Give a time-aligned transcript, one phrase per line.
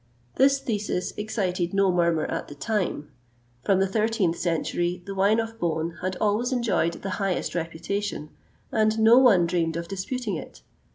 [0.33, 3.11] This thesis excited no murmur at the time:
[3.63, 8.31] from the 13th century the wine of Beaune had always enjoyed the highest reputation,
[8.71, 10.63] and no one dreamed of disputing it.